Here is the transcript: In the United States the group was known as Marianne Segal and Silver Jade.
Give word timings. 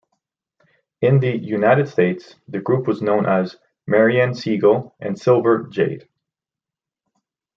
In 1.01 1.19
the 1.19 1.37
United 1.37 1.87
States 1.87 2.33
the 2.47 2.59
group 2.59 2.87
was 2.87 3.03
known 3.03 3.27
as 3.27 3.57
Marianne 3.85 4.31
Segal 4.33 4.93
and 4.99 5.15
Silver 5.15 5.67
Jade. 5.69 6.09